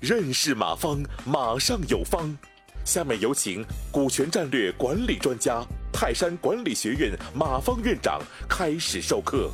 [0.00, 2.36] 认识马方，马上有方。
[2.84, 9.50] 下面有请股权战略管理专家、泰山管理学院马方院长开始授课。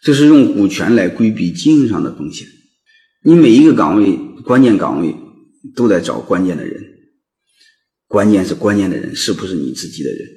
[0.00, 2.46] 这是用股权来规避经营上的风险。
[3.24, 5.12] 你每一个岗位、关键岗位
[5.74, 6.80] 都在找关键的人，
[8.06, 10.28] 关键是关键的人是不是你自己的人？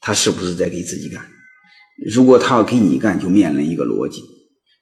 [0.00, 1.24] 他是不是在给自己干？
[2.06, 4.22] 如果他要给你干，就面临一个逻辑：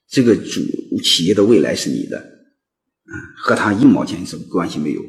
[0.08, 0.60] 这个主
[1.02, 5.02] 企业的未来是你的，啊，和他一毛钱什么关系没有？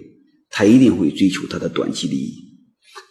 [0.49, 2.33] 他一定会追求他的短期利益，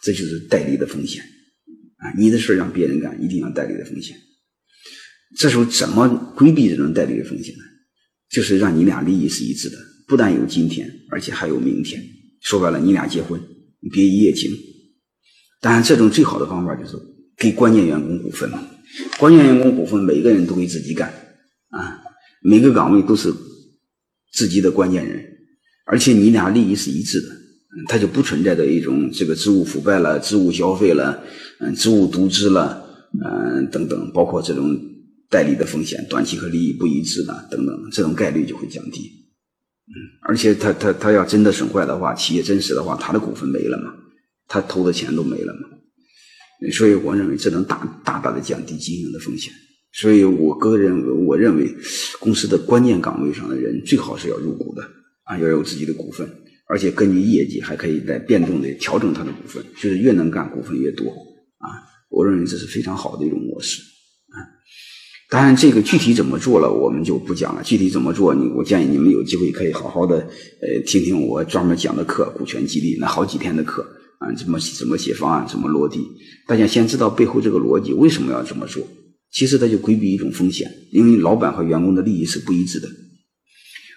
[0.02, 2.10] 这就是代理的风险啊！
[2.18, 4.16] 你的事让别人干，一定要代理的风险。
[5.36, 7.62] 这时候怎么规避这种代理的风险呢？
[8.28, 9.78] 就是让你俩利益是一致的，
[10.08, 12.02] 不但有今天，而且还有明天。
[12.40, 13.40] 说白了，你俩结婚，
[13.92, 14.50] 别一夜情。
[15.60, 16.96] 当然，这种最好的方法就是
[17.36, 18.68] 给关键员工股份嘛。
[19.18, 21.08] 关键员工股份，每个人都给自己干
[21.70, 22.00] 啊，
[22.42, 23.32] 每个岗位都是
[24.32, 25.24] 自己的关键人。
[25.84, 27.28] 而且你俩利益是一致的，
[27.88, 31.22] 他就不存在着一种这个职务腐败了、职务消费了、
[31.60, 32.86] 嗯，职务渎职了，
[33.24, 34.78] 嗯，等等，包括这种
[35.30, 39.00] 代理的风险、短期和利益不一致的等等，这种概率就会降低。
[39.86, 39.94] 嗯，
[40.28, 43.94] 而且他他他要真的损坏的话，企业真实的话，他的股份没了嘛，
[44.46, 45.60] 他投的钱都没了嘛。
[46.72, 49.52] 所以我认为这能大大大的降低经营的风险。
[49.92, 51.74] 所以我个人我认为，
[52.20, 54.82] 公司的关键岗位上的人最好是要入股的。
[55.28, 56.26] 啊，要有自己的股份，
[56.70, 61.04] 而且根据业绩还可以来变动的调整他的股份，就是越能干股份越多
[61.58, 61.68] 啊。
[62.08, 63.82] 我认为这是非常好的一种模式
[64.30, 64.40] 啊。
[65.28, 67.62] 当然，这个具体怎么做了，我们就不讲了。
[67.62, 73.86] 具体怎么做，你我建议你们有机会可以好好的呃听听我专门讲的课，股权激励那好几天的课
[74.18, 76.06] 啊，怎么怎么写方案，怎么落地。
[76.46, 78.86] 大家先知道背后这个逻辑为什么要这么做。
[79.30, 82.88] 其实它就规避一种风险，因为老板和员工的利益是不一致的。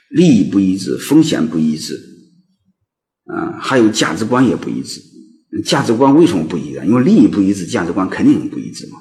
[0.10, 1.98] 利益不一致，风险不一致，
[3.26, 5.02] 啊，还有价值观也不一致。
[5.64, 6.82] 价值观为什么不一致？
[6.86, 8.98] 因为利益不一致，价值观肯定不一致嘛，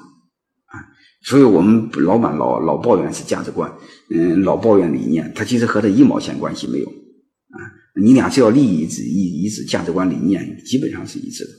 [0.67, 0.79] 啊，
[1.25, 3.69] 所以我们老板老老抱怨是价值观，
[4.09, 6.89] 嗯，老抱怨理念，他其实和他一毛钱关系没有，
[8.01, 11.51] 你俩只要利益一致，一一致，价值观理念基本上是一致的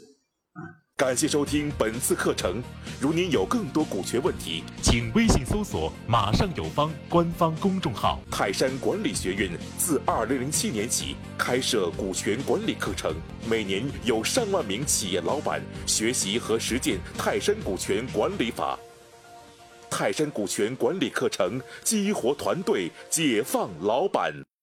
[0.54, 0.66] 啊。
[0.96, 2.60] 感谢收听本次课程。
[3.00, 8.20] 如您有更多股权问题，请微信搜索“马上有方”官方公众号。
[8.28, 9.48] 泰山管理学院
[9.78, 13.14] 自二零零七年起开设股权管理课程，
[13.48, 18.76] 每年有上万名企业老板学习和实践泰山股权管理法。
[19.88, 24.42] 泰山股权管理课程激活团队，解放老板。